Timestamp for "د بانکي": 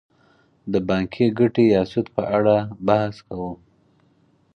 0.71-1.25